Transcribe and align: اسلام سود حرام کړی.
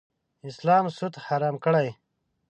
اسلام 0.49 0.85
سود 0.97 1.13
حرام 1.25 1.55
کړی. 1.63 1.89